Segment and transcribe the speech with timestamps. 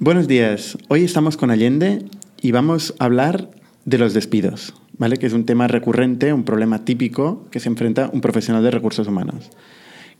[0.00, 0.78] Buenos días.
[0.86, 2.04] Hoy estamos con Allende
[2.40, 3.50] y vamos a hablar
[3.84, 5.16] de los despidos, ¿vale?
[5.16, 9.08] Que es un tema recurrente, un problema típico que se enfrenta un profesional de recursos
[9.08, 9.50] humanos.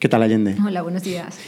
[0.00, 0.56] ¿Qué tal, Allende?
[0.66, 1.38] Hola, buenos días.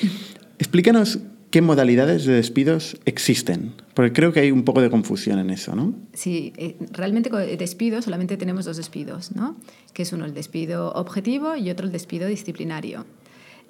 [0.60, 1.18] Explícanos
[1.50, 5.74] qué modalidades de despidos existen, porque creo que hay un poco de confusión en eso,
[5.74, 5.92] ¿no?
[6.12, 9.56] Sí, eh, realmente con despido solamente tenemos dos despidos, ¿no?
[9.92, 13.06] Que es uno el despido objetivo y otro el despido disciplinario.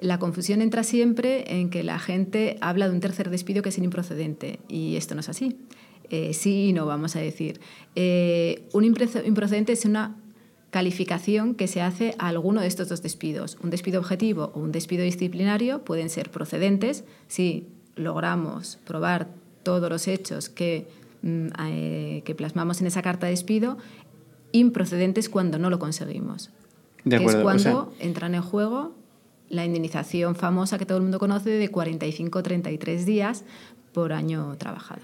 [0.01, 3.79] La confusión entra siempre en que la gente habla de un tercer despido que es
[3.79, 5.59] improcedente y esto no es así.
[6.09, 7.61] Eh, sí y no, vamos a decir.
[7.95, 10.17] Eh, un improcedente es una
[10.71, 13.59] calificación que se hace a alguno de estos dos despidos.
[13.63, 19.29] Un despido objetivo o un despido disciplinario pueden ser procedentes si logramos probar
[19.63, 20.89] todos los hechos que,
[21.23, 23.77] mm, eh, que plasmamos en esa carta de despido,
[24.53, 26.51] improcedentes cuando no lo conseguimos.
[27.05, 27.39] De que acuerdo.
[27.39, 28.95] es o cuando sea, entran en juego
[29.51, 33.45] la indemnización famosa que todo el mundo conoce de 45-33 días
[33.93, 35.03] por año trabajado.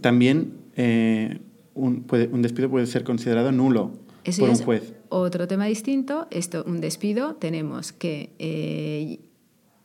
[0.00, 1.40] También eh,
[1.74, 3.92] un, puede- un despido puede ser considerado nulo
[4.24, 4.94] Eso por un es juez.
[5.08, 9.20] Otro tema distinto, esto, un despido, tenemos que eh,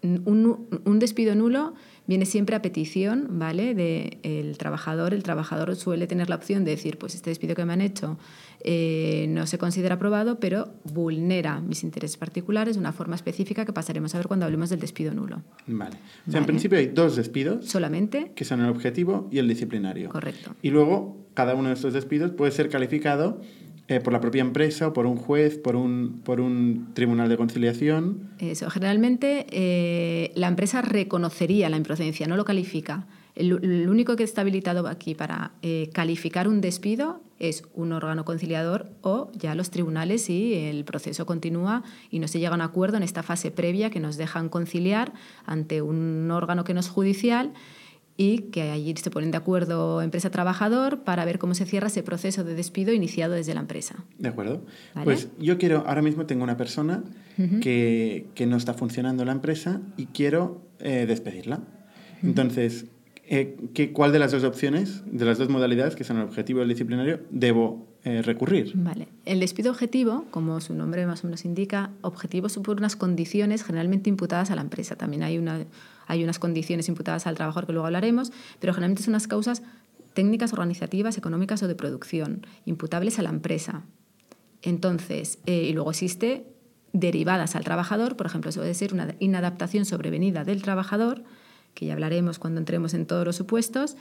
[0.04, 1.74] un, un despido nulo
[2.08, 3.74] viene siempre a petición ¿vale?
[3.74, 5.14] del trabajador.
[5.14, 8.18] El trabajador suele tener la opción de decir, pues este despido que me han hecho
[8.62, 13.74] eh, no se considera aprobado, pero vulnera mis intereses particulares de una forma específica que
[13.74, 15.44] pasaremos a ver cuando hablemos del despido nulo.
[15.68, 15.96] Vale.
[16.28, 16.46] O sea, en Vale.
[16.46, 20.10] principio hay dos despidos, Solamente, que son el objetivo y el disciplinario.
[20.10, 20.56] correcto.
[20.62, 23.42] Y luego, cada uno de estos despidos puede ser calificado
[23.88, 27.38] eh, por la propia empresa o por un juez, por un, por un tribunal de
[27.38, 28.32] conciliación.
[28.40, 33.06] Eso, generalmente eh, la empresa reconocería la improcedencia, no lo califica.
[33.36, 38.90] El único que está habilitado aquí para eh, calificar un despido es un órgano conciliador
[39.02, 42.96] o ya los tribunales si el proceso continúa y no se llega a un acuerdo
[42.96, 45.12] en esta fase previa que nos dejan conciliar
[45.46, 47.52] ante un órgano que no es judicial
[48.18, 52.44] y que allí se ponen de acuerdo empresa-trabajador para ver cómo se cierra ese proceso
[52.44, 54.06] de despido iniciado desde la empresa.
[54.18, 54.64] ¿De acuerdo?
[54.94, 55.06] Vale.
[55.06, 57.04] Pues yo quiero, ahora mismo tengo una persona
[57.62, 61.62] que, que no está funcionando la empresa y quiero eh, despedirla.
[62.24, 62.86] Entonces,
[63.28, 66.60] eh, ¿qué, ¿cuál de las dos opciones, de las dos modalidades, que son el objetivo
[66.60, 68.74] y el disciplinario, debo eh, recurrir?
[68.76, 69.08] Vale.
[69.26, 74.10] El despido objetivo, como su nombre más o menos indica, objetivo supone unas condiciones generalmente
[74.10, 74.96] imputadas a la empresa.
[74.96, 75.66] También hay, una,
[76.08, 79.64] hay unas condiciones imputadas al trabajador que luego hablaremos, pero generalmente son unas causas
[80.14, 83.84] técnicas, organizativas, económicas o de producción, imputables a la empresa.
[84.62, 86.48] Entonces, eh, y luego existe
[86.94, 91.24] derivadas al trabajador, por ejemplo, eso puede ser una inadaptación sobrevenida del trabajador,
[91.74, 93.98] que ya hablaremos cuando entremos en todos los supuestos,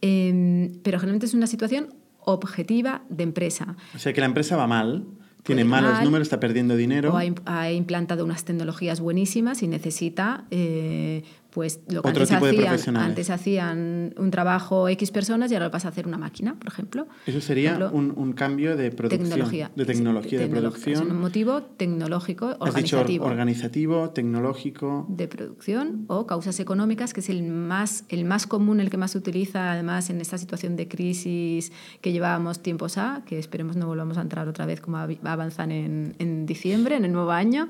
[0.00, 1.94] em, pero generalmente es una situación
[2.24, 3.76] objetiva de empresa.
[3.94, 5.04] O sea, que la empresa va mal,
[5.42, 7.12] tiene malos mal, números, está perdiendo dinero.
[7.12, 12.28] O ha, ha implantado unas tecnologías buenísimas y necesita, eh, pues lo que Otro antes
[12.30, 16.16] tipo hacían, antes hacían un trabajo X personas y ahora lo pasa a hacer una
[16.18, 17.06] máquina, por ejemplo.
[17.26, 19.28] Eso sería ejemplo, un, un cambio de producción.
[19.28, 19.70] Tecnología.
[19.76, 20.94] De tecnología, de producción.
[20.94, 23.26] Es un motivo tecnológico, Has dicho or- organizativo.
[23.26, 25.06] organizativo, tecnológico.
[25.10, 29.10] de producción o causas económicas, que es el más, el más común, el que más
[29.12, 31.70] se utiliza además en esta situación de crisis
[32.00, 35.70] que llevábamos tiempos a, que esperemos no volvamos a entrar otra vez como avi- avanzan
[35.70, 37.68] en, en diciembre, en el nuevo año,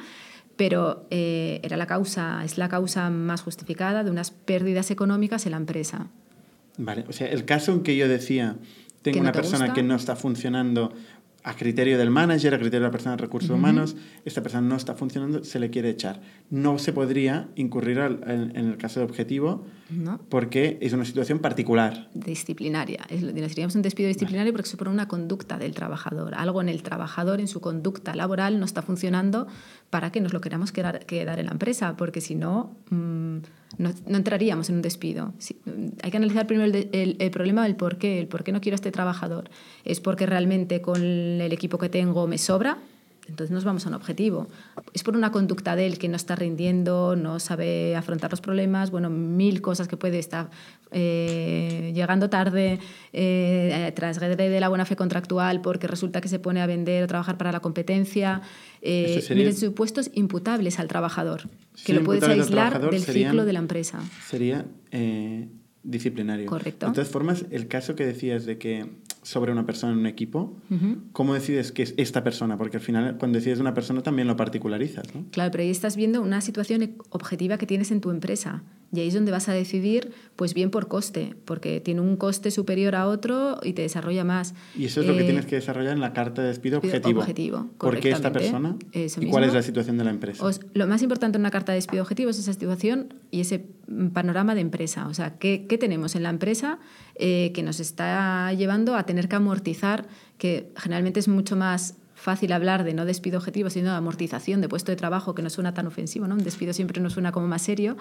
[0.56, 5.52] pero eh, era la causa, es la causa más justificada de unas pérdidas económicas en
[5.52, 6.08] la empresa.
[6.78, 8.56] Vale, o sea, el caso en que yo decía,
[9.02, 9.74] tengo ¿Que no una te persona gusta?
[9.74, 10.92] que no está funcionando
[11.44, 14.76] a criterio del manager, a criterio de la persona de recursos humanos, esta persona no
[14.76, 16.20] está funcionando, se le quiere echar.
[16.50, 20.20] No se podría incurrir al- en, en el caso de objetivo ¿no?
[20.28, 22.08] porque es una situación particular.
[22.14, 23.00] disciplinaria.
[23.08, 26.32] Es, seríamos un despido disciplinario porque supone una conducta del trabajador.
[26.36, 29.48] Algo en el trabajador, en su conducta laboral, no está funcionando
[29.92, 33.36] para que nos lo queramos quedar, quedar en la empresa, porque si no, mm,
[33.76, 35.34] no, no entraríamos en un despido.
[35.36, 35.60] Si-
[36.03, 38.19] hay que analizar primero el, el- el problema del por qué.
[38.19, 39.50] El por qué no quiero a este trabajador.
[39.84, 42.78] ¿Es porque realmente con el equipo que tengo me sobra?
[43.32, 44.47] Entonces nos vamos a un objetivo.
[44.93, 48.90] Es por una conducta de él que no está rindiendo, no sabe afrontar los problemas,
[48.90, 50.50] bueno, mil cosas que puede estar
[50.90, 52.79] eh, llegando tarde,
[53.14, 57.06] eh, transgrede de la buena fe contractual porque resulta que se pone a vender o
[57.06, 58.43] trabajar para la competencia.
[58.82, 63.31] Eh, sería- miles de supuestos imputables al trabajador, Sí, que lo puedes aislar del serían-
[63.31, 64.00] ciclo de la empresa.
[64.29, 65.49] Sería eh,
[65.82, 66.44] disciplinario.
[66.44, 66.87] Correcto.
[66.88, 68.90] De todas formas, el caso que decías de que
[69.22, 70.56] sobre una persona en un equipo,
[71.12, 72.56] ¿cómo decides que es esta persona?
[72.58, 75.24] Porque al final, cuando decides una persona, también lo particularizas, ¿no?
[75.30, 78.62] Claro, pero ahí estás viendo una situación objetiva que tienes en tu empresa.
[78.94, 82.50] Y ahí es donde vas a decidir, pues bien por coste, porque tiene un coste
[82.50, 84.54] superior a otro y te desarrolla más.
[84.76, 87.20] Y eso es lo que Eh, tienes que desarrollar en la carta de despido objetivo.
[87.20, 88.76] objetivo, ¿Por qué esta persona?
[88.92, 90.44] Eso ¿Y cuál es la situación de la empresa?
[90.44, 93.64] Os- lo más importante en una carta de despido objetivo es esa situación y ese
[94.12, 95.06] panorama de empresa.
[95.08, 96.78] O sea, ¿qué, qué tenemos en la empresa
[97.17, 100.06] eh, que nos está llevando a tener que amortizar,
[100.38, 104.69] que generalmente es mucho más fácil hablar de no despido objetivo, sino de amortización de
[104.69, 106.37] puesto de trabajo, que no suena tan ofensivo, ¿no?
[106.37, 107.97] Un despido siempre nos suena como más serio,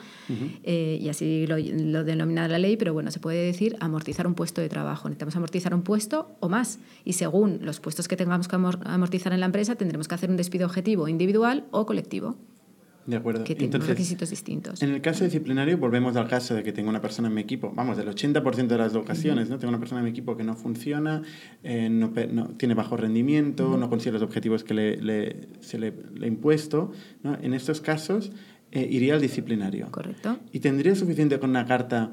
[0.64, 4.36] eh, y así lo, lo denomina la ley, pero bueno, se puede decir amortizar un
[4.36, 5.10] puesto de trabajo.
[5.10, 9.34] Necesitamos amortizar un puesto o más, y según los puestos que tengamos que amor- amortizar
[9.34, 12.36] en la empresa, tendremos que hacer un despido objetivo individual o colectivo,
[13.06, 13.44] de acuerdo.
[13.44, 14.82] que tiene requisitos distintos.
[14.82, 17.72] En el caso disciplinario, volvemos al caso de que tengo una persona en mi equipo,
[17.76, 19.58] vamos, del 80% de las ocasiones, ¿no?
[19.58, 21.22] Tengo una persona en mi equipo que no funciona,
[21.64, 25.94] eh, no, no- tiene bajo rendimiento, no consigue los objetivos que le, le- se le,
[26.22, 26.92] he impuesto.
[27.24, 27.38] ¿no?
[27.42, 28.32] En estos casos,
[28.72, 29.88] eh, iría al disciplinario.
[29.92, 30.38] Correcto.
[30.54, 32.12] ¿Y tendría suficiente con una carta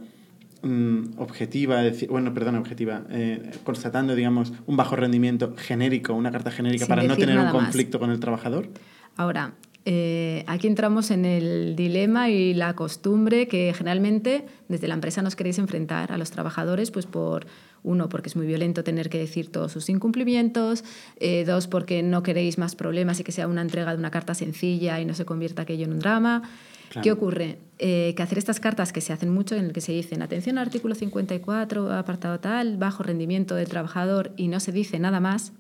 [0.63, 6.87] mm, objetiva, bueno, perdón, objetiva, eh, constatando, digamos, un bajo rendimiento genérico, una carta genérica
[6.87, 7.63] Sin para no tener un nada más.
[7.65, 8.69] conflicto con el trabajador?
[9.17, 9.55] Ahora,
[9.85, 15.37] eh, aquí entramos en el dilema y la costumbre que generalmente desde la empresa nos
[15.37, 17.47] queréis enfrentar a los trabajadores, pues por
[17.83, 20.85] uno, porque es muy violento tener que decir todos sus incumplimientos,
[21.21, 24.35] eh, dos, porque no queréis más problemas y que sea una entrega de una carta
[24.35, 26.43] sencilla y no se convierta aquello en un drama.
[26.91, 27.05] Claro.
[27.05, 27.59] ¿Qué ocurre?
[27.79, 30.59] Eh, que hacer estas cartas que se hacen mucho en el que se dicen atención
[30.59, 35.53] al artículo 54, apartado tal, bajo rendimiento del trabajador y no se dice nada más,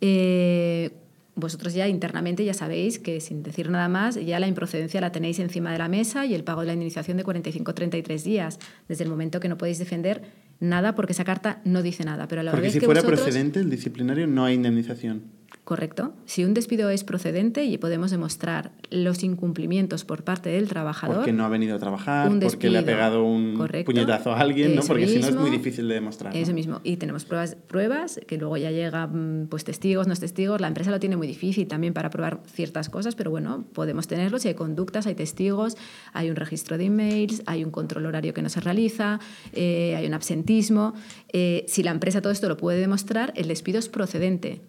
[0.00, 0.92] eh,
[1.40, 5.38] vosotros ya internamente ya sabéis que sin decir nada más, ya la improcedencia la tenéis
[5.38, 8.58] encima de la mesa y el pago de la indemnización de 45-33 días,
[8.88, 10.22] desde el momento que no podéis defender
[10.60, 12.28] nada porque esa carta no dice nada.
[12.28, 15.22] Pero a la Porque vez si que fuera vosotros- procedente el disciplinario no hay indemnización.
[15.64, 16.14] Correcto.
[16.26, 21.32] Si un despido es procedente y podemos demostrar los incumplimientos por parte del trabajador, Porque
[21.32, 23.92] no ha venido a trabajar, porque le ha pegado un Correcto.
[23.92, 24.82] puñetazo a alguien, ¿no?
[24.82, 26.34] Porque si no es muy difícil de demostrar.
[26.34, 26.40] ¿no?
[26.40, 26.80] Eso mismo.
[26.82, 30.60] Y tenemos pruebas, pruebas que luego ya llegan pues, testigos, no testigos.
[30.60, 34.44] La empresa lo tiene muy difícil también para probar ciertas cosas, pero bueno, podemos tenerlos.
[34.44, 35.76] Y hay conductas, hay testigos,
[36.12, 39.20] hay un registro de emails, hay un control horario que no se realiza,
[39.52, 40.94] eh, hay un absentismo.
[41.32, 44.60] Eh, si la empresa todo esto lo puede demostrar, el despido es procedente.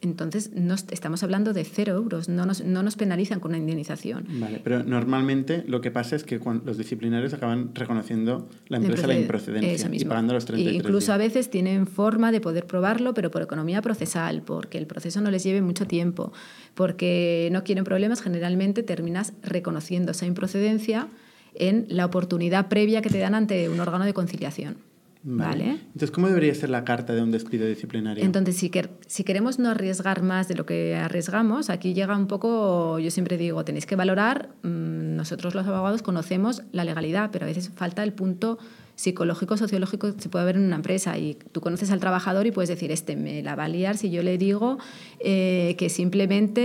[0.00, 3.58] Entonces, no est- estamos hablando de cero euros, no nos, no nos penalizan con una
[3.58, 4.26] indemnización.
[4.38, 9.08] Vale, pero normalmente lo que pasa es que cuando los disciplinarios acaban reconociendo la empresa
[9.08, 11.08] la proced- improcedencia y pagando los 33 E incluso días.
[11.10, 15.32] a veces tienen forma de poder probarlo, pero por economía procesal, porque el proceso no
[15.32, 16.32] les lleve mucho tiempo,
[16.76, 21.08] porque no quieren problemas, generalmente terminas reconociendo esa improcedencia
[21.54, 24.76] en la oportunidad previa que te dan ante un órgano de conciliación.
[25.24, 25.70] ¿Vale?
[25.86, 28.24] Entonces, ¿cómo debería ser la carta de un despido disciplinario?
[28.24, 32.28] Entonces, si, quer- si queremos no arriesgar más de lo que arriesgamos, aquí llega un
[32.28, 37.44] poco, yo siempre digo, tenéis que valorar, mm, nosotros los abogados conocemos la legalidad, pero
[37.46, 38.58] a veces falta el punto
[38.94, 42.50] psicológico, sociológico que se puede ver en una empresa y tú conoces al trabajador y
[42.52, 44.78] puedes decir, este me la va a liar si yo le digo
[45.20, 46.60] eh, que simplemente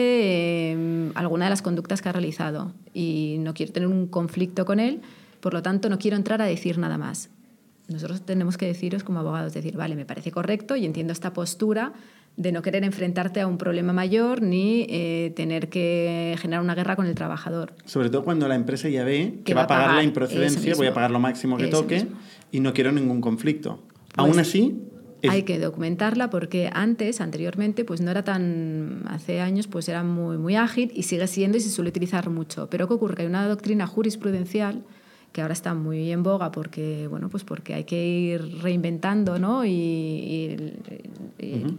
[0.71, 4.79] eh, alguna de las conductas que ha realizado y no quiero tener un conflicto con
[4.79, 5.01] él,
[5.41, 7.29] por lo tanto no quiero entrar a decir nada más.
[7.89, 11.94] Nosotros tenemos que deciros como abogados, decir, vale, me parece correcto y entiendo esta postura
[12.38, 16.95] de no querer enfrentarte a un problema mayor ni eh, tener que generar una guerra
[16.95, 17.74] con el trabajador.
[17.85, 20.74] Sobre todo cuando la empresa ya ve que, Que va a pagar, la eso improcedencia,
[20.75, 22.18] voy a pagar lo máximo que toque mismo.
[22.51, 23.83] y no quiero ningún conflicto.
[24.15, 24.80] Pues Aún así,
[25.21, 30.03] es- Hay que documentarla porque antes, anteriormente, pues no era tan, hace años, pues era
[30.03, 32.68] muy, muy ágil y sigue siendo y se suele utilizar mucho.
[32.69, 33.15] Pero ¿qué ocurre?
[33.15, 34.83] Que hay una doctrina jurisprudencial
[35.33, 39.66] que ahora está muy en boga porque, bueno, pues porque hay que ir reinventando, ¿no?
[39.66, 40.56] Y,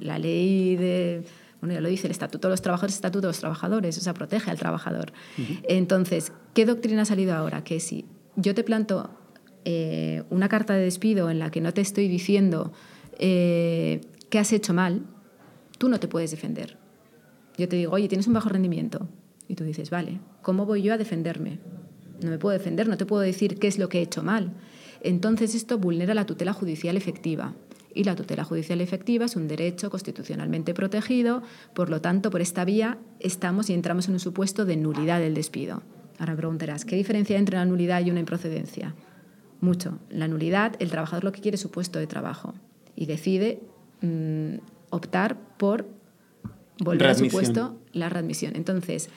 [0.01, 1.25] la ley de...
[1.61, 4.01] Bueno, ya lo dice el Estatuto de los Trabajadores, el Estatuto de los Trabajadores, o
[4.01, 5.13] sea, protege al trabajador.
[5.67, 7.65] Entonces, ¿qué doctrina ha salido ahora?
[7.65, 8.05] Que si
[8.37, 9.09] yo te planto
[9.65, 12.73] eh, una carta de despido en la que no te estoy diciendo
[13.19, 15.07] eh, que has hecho mal,
[15.79, 16.77] tú no te puedes defender.
[17.57, 19.09] Yo te digo, oye, tienes un bajo rendimiento.
[19.49, 21.61] Y tú dices, vale, ¿cómo voy yo a defenderme?
[22.23, 24.53] No me puedo defender, no te puedo decir qué es lo que he hecho mal.
[25.01, 27.55] Entonces esto vulnera la tutela judicial efectiva.
[27.95, 31.43] Y la tutela judicial efectiva es un derecho constitucionalmente protegido,
[31.75, 35.35] por lo tanto, por esta vía estamos y entramos en un supuesto de nulidad del
[35.35, 35.83] despido.
[36.19, 38.95] Ahora preguntarás, ¿qué diferencia hay entre una nulidad y una improcedencia?
[39.61, 39.99] Mucho.
[40.11, 42.55] La nulidad, el trabajador lo que quiere es su puesto de trabajo
[42.97, 43.61] y decide
[44.01, 44.57] mm,
[44.91, 45.87] optar por
[46.79, 48.57] volver a su puesto la readmisión.
[48.57, 49.09] Entonces,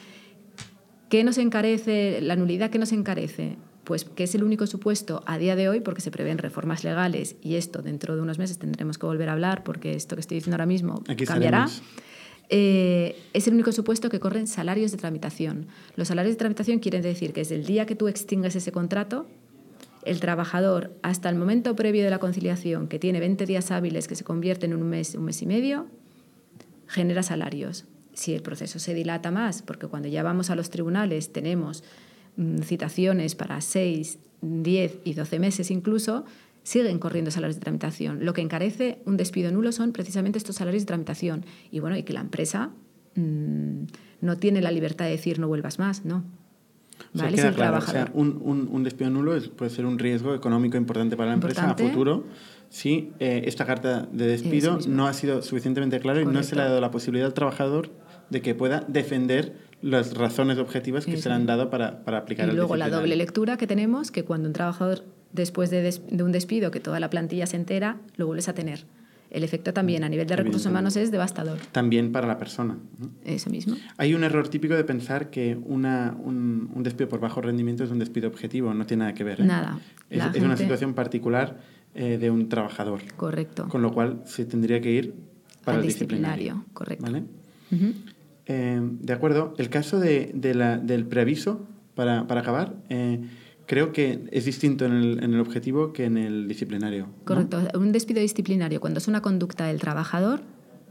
[1.10, 2.22] ¿qué nos encarece?
[2.22, 5.80] La nulidad que nos encarece, pues que es el único supuesto a día de hoy,
[5.80, 9.34] porque se prevén reformas legales y esto dentro de unos meses tendremos que volver a
[9.34, 11.68] hablar, porque esto que estoy diciendo ahora mismo Aquí cambiará.
[12.50, 15.68] Eh, es el único supuesto que corren salarios de tramitación.
[15.96, 19.28] Los salarios de tramitación quieren decir que desde el día que tú extingues ese contrato,
[20.06, 24.16] el trabajador hasta el momento previo de la conciliación, que tiene 20 días hábiles que
[24.16, 25.88] se convierten en un mes, un mes y medio,
[26.88, 27.86] genera salarios.
[28.18, 31.84] Si el proceso se dilata más, porque cuando ya vamos a los tribunales tenemos
[32.36, 36.26] mm, citaciones para 6, 10 y 12 meses incluso,
[36.64, 38.26] siguen corriendo salarios de tramitación.
[38.26, 41.46] Lo que encarece un despido nulo son precisamente estos salarios de tramitación.
[41.70, 42.72] Y bueno, y que la empresa
[43.14, 43.84] mm,
[44.22, 46.24] no tiene la libertad de decir no vuelvas más, ¿no?
[47.14, 47.36] ¿Vale?
[47.36, 51.78] O sea, un, despido nulo puede ser un riesgo económico importante para la empresa a
[51.78, 52.26] futuro
[52.70, 56.64] si eh, esta carta de despido no ha sido suficientemente clara y no se le
[56.64, 57.92] ha dado la posibilidad al trabajador
[58.30, 62.50] de que pueda defender las razones objetivas que se le han dado para, para aplicar
[62.50, 66.32] y luego la doble lectura que tenemos, que cuando un trabajador, después de, de un
[66.32, 68.86] despido, que toda la plantilla se entera, lo vuelves a tener
[69.30, 71.58] el efecto también a nivel de recursos humanos es devastador.
[71.72, 72.78] También para la persona.
[73.26, 73.76] Eso mismo.
[73.98, 77.92] Hay un error típico de pensar que una, un, un, despido por bajo rendimiento es
[77.92, 79.42] un despido objetivo, no tiene nada que ver.
[79.42, 79.46] ¿eh?
[79.46, 79.80] Nada.
[80.10, 81.60] Es, es una situación particular
[81.94, 83.02] eh, de un trabajador.
[83.16, 83.68] Correcto.
[83.68, 85.14] Con lo cual se tendría que ir
[85.66, 86.64] para el disciplinario.
[86.74, 87.04] Correcto.
[87.04, 87.24] ¿vale?
[88.48, 89.54] Eh, de acuerdo.
[89.58, 92.76] El caso del preaviso, para, acabar
[93.68, 97.10] creo que es distinto en el, objetivo que en el disciplinario.
[97.26, 97.60] Correcto.
[97.76, 100.42] Un despido disciplinario, cuando es una conducta del trabajador,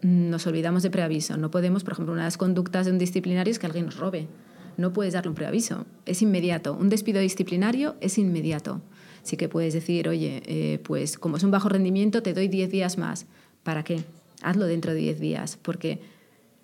[0.02, 1.36] nos olvidamos de preaviso.
[1.36, 3.96] No podemos, por ejemplo, una de las conductas de un disciplinario es que alguien nos
[3.96, 4.28] robe.
[4.76, 5.86] No puedes darle un preaviso.
[6.04, 6.74] Es inmediato.
[6.74, 8.82] Un despido disciplinario es inmediato.
[9.22, 12.70] Sí que puedes decir, oye, eh, pues como es un bajo rendimiento, te doy 10
[12.70, 13.26] días más.
[13.62, 14.04] ¿Para qué?
[14.42, 15.58] Hazlo dentro de 10 días.
[15.62, 16.00] Porque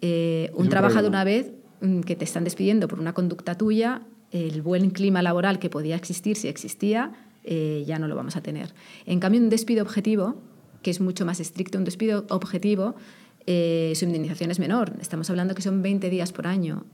[0.03, 4.63] eh, un, trabajador una vez mm, que te están despidiendo por una conducta tuya el
[4.63, 7.13] buen clima laboral que podía existir si existía,
[7.45, 8.75] eh, ya no lo vamos a tener.
[9.07, 10.37] En cambio, un despido objetivo,
[10.83, 12.95] que es mucho más estricto, un despido objetivo,
[13.47, 14.95] eh, su indemnización es menor.
[15.01, 16.85] Estamos hablando que son 20 días por año.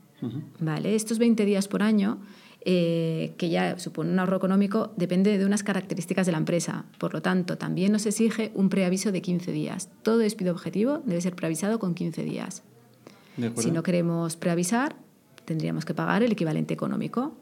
[0.58, 0.96] ¿Vale?
[0.96, 2.18] Estos 20 días por año,
[2.64, 6.86] eh, que ya supone un ahorro económico, depende de unas características de la empresa.
[6.98, 9.90] Por lo tanto, también nos exige un preaviso de 15 días.
[10.02, 12.64] Todo despido objetivo debe ser preavisado con 15 días.
[13.56, 14.96] Si no queremos preavisar,
[15.44, 17.36] tendríamos que pagar el equivalente económico.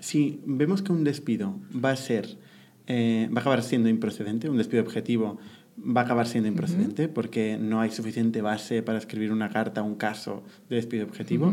[0.00, 2.36] Si vemos que un despido va a ser,
[2.86, 5.38] eh, va a acabar siendo improcedente, un despido objetivo
[5.78, 9.96] va a acabar siendo improcedente porque no hay suficiente base para escribir una carta, un
[9.96, 11.52] caso de despido objetivo.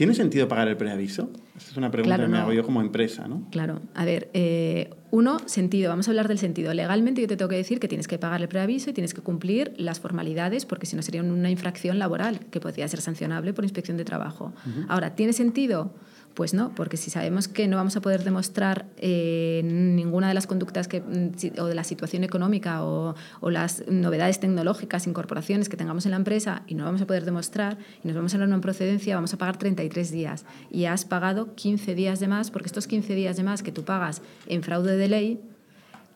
[0.00, 1.28] ¿Tiene sentido pagar el preaviso?
[1.54, 3.46] Esa es una pregunta que me hago yo como empresa, ¿no?
[3.50, 3.82] Claro.
[3.94, 5.90] A ver, eh, uno, sentido.
[5.90, 6.72] Vamos a hablar del sentido.
[6.72, 9.20] Legalmente yo te tengo que decir que tienes que pagar el preaviso y tienes que
[9.20, 13.62] cumplir las formalidades porque si no sería una infracción laboral que podría ser sancionable por
[13.62, 14.54] inspección de trabajo.
[14.88, 15.92] Ahora, ¿tiene sentido?
[16.34, 20.46] Pues no, porque si sabemos que no vamos a poder demostrar eh, ninguna de las
[20.46, 26.04] conductas que, mm, o de la situación económica o, las novedades tecnológicas, incorporaciones que tengamos
[26.04, 28.60] en la empresa y no vamos a poder demostrar y nos vamos a hablar en
[28.60, 30.44] procedencia, vamos a pagar 33 días.
[30.70, 33.84] Y has pagado 15 días de más porque estos 15 días de más que tú
[33.84, 35.40] pagas en fraude de ley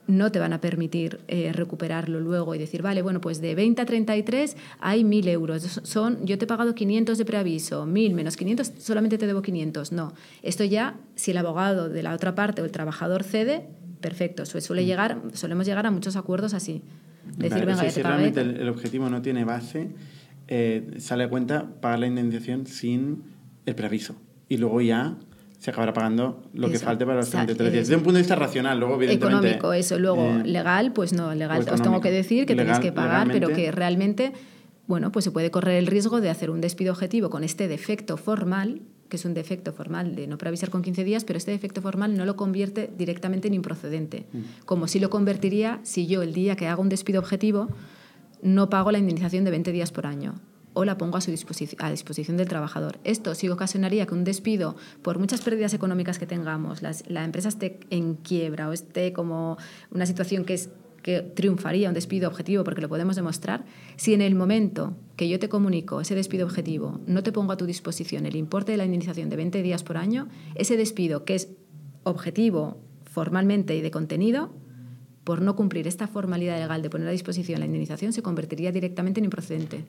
[0.07, 3.83] no te van a permitir eh, recuperarlo luego y decir, vale, bueno, pues de 20
[3.83, 5.81] a 33 hay 1.000 euros.
[5.83, 9.93] Son, yo te he pagado 500 de preaviso, 1.000 menos 500, solamente te debo 500.
[9.93, 13.67] No, esto ya, si el abogado de la otra parte o el trabajador cede,
[14.01, 14.45] perfecto.
[14.45, 14.87] Suele mm.
[14.87, 16.83] llegar, solemos llegar a muchos acuerdos así.
[17.39, 19.89] Decir, venga, si realmente el, objetivo no tiene base,
[20.49, 23.23] eh, sale a cuenta pagar la indemnización sin
[23.65, 24.15] el preaviso.
[24.49, 25.17] Y luego ya
[25.65, 27.87] se acabará pagando lo que falte para los 33 días.
[27.87, 29.49] Desde un punto de vista racional, luego evidentemente...
[29.49, 29.99] Económico, eso.
[29.99, 31.67] Luego, eh, legal, pues no, legal.
[31.73, 34.35] Os tengo que decir que tenéis que pagar, pero que realmente,
[34.87, 38.19] bueno, pues se puede correr el riesgo de hacer un despido objetivo con este defecto
[38.19, 41.81] formal, que es un defecto formal de no preavisar con 15 días, pero este defecto
[41.81, 44.67] formal no lo convierte directamente en improcedente, mm.
[44.67, 47.71] como si lo convertiría si yo el día que hago un despido objetivo
[48.43, 50.35] no pago la indemnización de 20 días por año
[50.75, 51.31] o la pongo a, su
[51.79, 52.99] a disposición del trabajador.
[53.05, 57.81] Esto sí ocasionaría que un despido, por muchas pérdidas económicas que tengamos, la empresa esté
[57.91, 59.57] en quiebra o esté como
[59.91, 60.59] una situación que
[61.05, 63.67] que triunfaría un despido objetivo porque lo podemos demostrar,
[63.97, 67.59] si en el momento que yo te comunico ese despido objetivo no te pongo a
[67.59, 71.35] tu disposición el importe de la indemnización de 20 días por año, ese despido que
[71.35, 71.51] es
[72.05, 74.51] objetivo formalmente y de contenido,
[75.25, 79.21] por no cumplir esta formalidad legal de poner a disposición la indemnización, se convertiría directamente
[79.21, 79.85] en improcedente.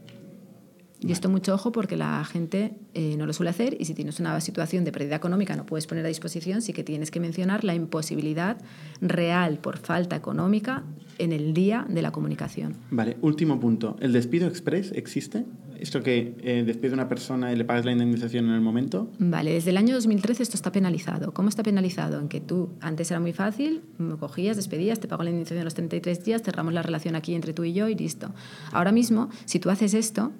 [1.01, 4.19] Y esto mucho ojo porque la gente eh, no lo suele hacer y si tienes
[4.19, 7.63] una situación de pérdida económica no puedes poner a disposición, sí que tienes que mencionar
[7.63, 8.57] la imposibilidad
[9.01, 10.83] real por falta económica
[11.17, 12.75] en el día de la comunicación.
[12.91, 13.97] Vale, último punto.
[13.99, 15.45] ¿El despido express existe?
[15.79, 19.09] ¿Esto que eh, despide a una persona y le pagas la indemnización en el momento?
[19.19, 21.33] Vale, desde el año 2013 esto está penalizado.
[21.33, 22.19] ¿Cómo está penalizado?
[22.19, 25.65] En que tú antes era muy fácil, me cogías, despedías, te pago la indemnización en
[25.65, 28.33] los 33 días, cerramos la relación aquí entre tú y yo y listo.
[28.71, 30.31] Ahora mismo, si tú haces esto,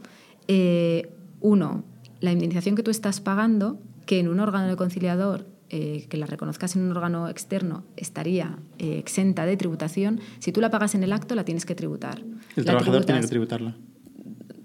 [0.47, 1.09] eh,
[1.41, 1.83] uno,
[2.21, 6.27] la indemnización que tú estás pagando, que en un órgano de conciliador eh, que la
[6.27, 11.03] reconozcas en un órgano externo estaría eh, exenta de tributación, si tú la pagas en
[11.03, 12.21] el acto la tienes que tributar.
[12.55, 13.75] El trabajador tiene que tributarla.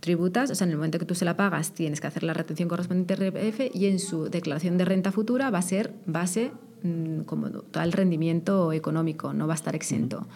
[0.01, 2.35] Tributas, o sea, en el momento que tú se la pagas tienes que hacer la
[2.35, 7.21] retención correspondiente RPF y en su declaración de renta futura va a ser base mm,
[7.23, 10.29] como tal rendimiento económico, no va a estar exento.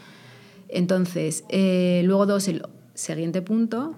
[0.68, 2.62] Entonces, eh, luego dos, el
[2.94, 3.96] siguiente punto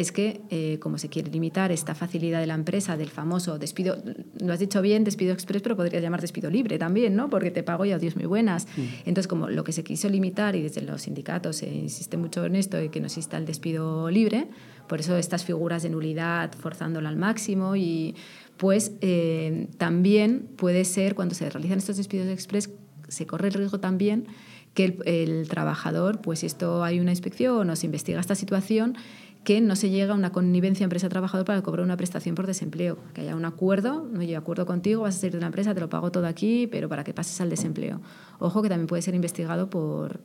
[0.00, 3.98] es que, eh, como se quiere limitar esta facilidad de la empresa del famoso despido,
[4.40, 7.28] lo has dicho bien, despido express, pero podría llamar despido libre también, ¿no?
[7.28, 8.66] Porque te pago y adiós muy buenas.
[9.04, 12.56] Entonces, como lo que se quiso limitar, y desde los sindicatos se insiste mucho en
[12.56, 14.48] esto, de que no exista el despido libre,
[14.88, 18.16] por eso estas figuras de nulidad forzándola al máximo y
[18.56, 22.70] pues eh, también puede ser, cuando se realizan estos despidos express,
[23.08, 24.26] se corre el riesgo también
[24.74, 28.96] que el, el trabajador, pues si esto hay una inspección o se investiga esta situación,
[29.44, 32.98] que no se llega a una connivencia empresa-trabajador para cobrar una prestación por desempleo.
[33.14, 35.80] Que haya un acuerdo, no de acuerdo contigo, vas a salir de una empresa, te
[35.80, 38.00] lo pago todo aquí, pero para que pases al desempleo.
[38.38, 40.20] Ojo que también puede ser investigado por,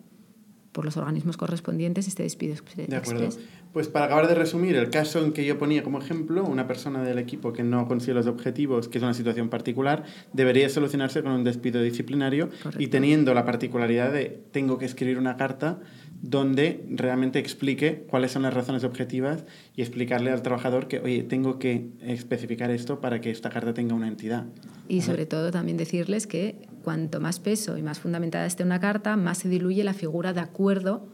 [0.72, 2.55] por los organismos correspondientes este despido.
[2.75, 3.29] De acuerdo.
[3.75, 7.03] Pues para acabar de resumir, el caso en que yo ponía como ejemplo, una persona
[7.03, 11.34] del equipo que no consigue los objetivos, que es una situación particular, debería solucionarse con
[11.34, 12.48] un despido disciplinario
[12.79, 15.82] y teniendo la particularidad de tengo que escribir una carta
[16.22, 19.44] donde realmente explique cuáles son las razones objetivas
[19.75, 23.94] y explicarle al trabajador que, oye, tengo que especificar esto para que esta carta tenga
[23.94, 24.46] una entidad.
[24.88, 29.17] Y sobre todo también decirles que cuanto más peso y más fundamentada esté una carta,
[29.17, 31.10] más se diluye la figura de acuerdo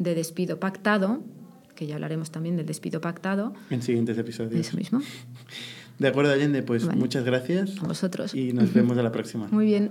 [0.00, 1.20] de despido pactado,
[1.74, 3.54] que ya hablaremos también del despido pactado.
[3.70, 4.54] En siguientes episodios.
[4.54, 5.00] Eso mismo.
[5.98, 7.78] De acuerdo, Allende, pues muchas gracias.
[7.82, 8.34] A vosotros.
[8.34, 9.48] Y nos vemos a la próxima.
[9.48, 9.90] Muy bien.